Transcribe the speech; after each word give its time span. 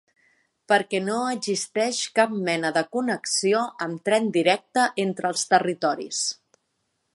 Perquè 0.71 1.01
no 1.09 1.17
existeix 1.33 1.99
cap 2.19 2.33
mena 2.47 2.71
de 2.79 2.83
connexió 2.97 3.61
amb 3.89 4.03
tren 4.09 4.33
directe 4.41 4.89
entre 5.07 5.33
els 5.33 5.47
territoris. 5.55 6.27